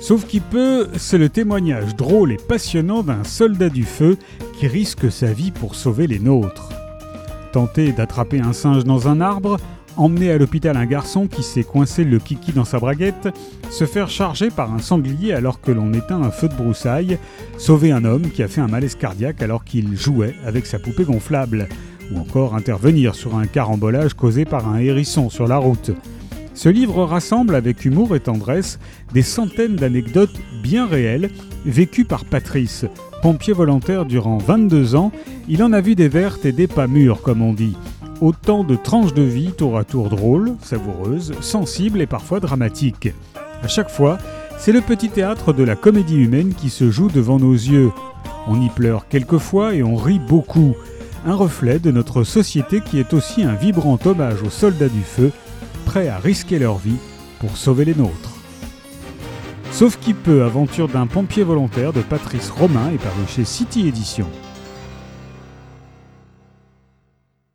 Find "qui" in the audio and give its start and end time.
0.26-0.40, 4.58-4.66, 11.26-11.42, 18.30-18.42, 46.52-46.68, 52.82-52.98, 59.98-60.14